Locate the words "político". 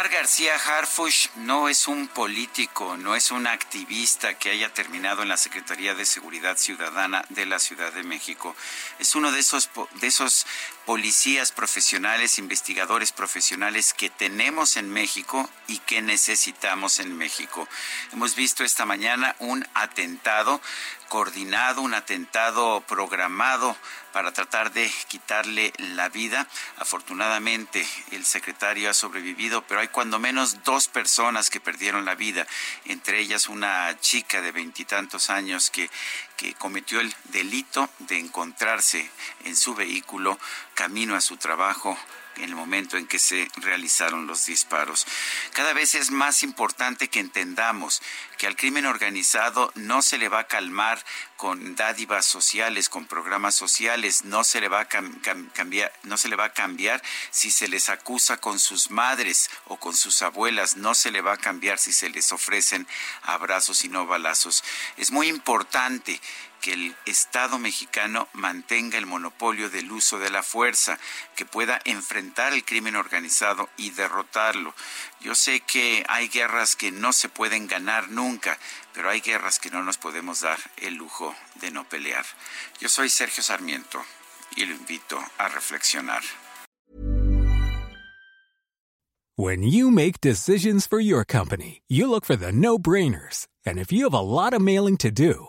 2.08-2.96